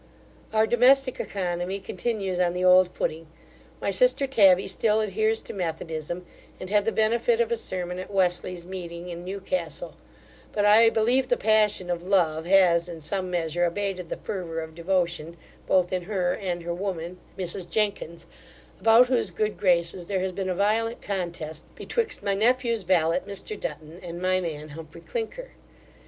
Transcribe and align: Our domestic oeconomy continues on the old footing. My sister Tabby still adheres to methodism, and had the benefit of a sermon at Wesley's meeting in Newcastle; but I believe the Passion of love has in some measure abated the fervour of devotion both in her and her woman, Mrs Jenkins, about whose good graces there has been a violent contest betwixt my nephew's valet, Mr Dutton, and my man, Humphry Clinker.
Our 0.51 0.65
domestic 0.65 1.19
oeconomy 1.19 1.79
continues 1.79 2.39
on 2.39 2.53
the 2.55 2.65
old 2.65 2.89
footing. 2.95 3.27
My 3.79 3.91
sister 3.91 4.25
Tabby 4.25 4.65
still 4.67 4.99
adheres 4.99 5.41
to 5.41 5.53
methodism, 5.53 6.25
and 6.59 6.71
had 6.71 6.85
the 6.85 6.91
benefit 6.91 7.39
of 7.39 7.51
a 7.51 7.55
sermon 7.55 7.99
at 7.99 8.09
Wesley's 8.09 8.65
meeting 8.65 9.09
in 9.09 9.23
Newcastle; 9.23 9.95
but 10.53 10.65
I 10.65 10.89
believe 10.89 11.27
the 11.27 11.37
Passion 11.37 11.91
of 11.91 12.01
love 12.01 12.47
has 12.47 12.89
in 12.89 12.99
some 13.01 13.29
measure 13.29 13.63
abated 13.63 14.09
the 14.09 14.17
fervour 14.17 14.61
of 14.61 14.73
devotion 14.73 15.37
both 15.67 15.93
in 15.93 16.01
her 16.05 16.33
and 16.33 16.63
her 16.63 16.73
woman, 16.73 17.19
Mrs 17.37 17.69
Jenkins, 17.69 18.25
about 18.79 19.05
whose 19.05 19.29
good 19.29 19.55
graces 19.55 20.07
there 20.07 20.21
has 20.21 20.31
been 20.31 20.49
a 20.49 20.55
violent 20.55 21.03
contest 21.03 21.63
betwixt 21.75 22.23
my 22.23 22.33
nephew's 22.33 22.81
valet, 22.81 23.19
Mr 23.27 23.55
Dutton, 23.59 23.99
and 24.01 24.19
my 24.19 24.41
man, 24.41 24.69
Humphry 24.69 25.01
Clinker. 25.01 25.51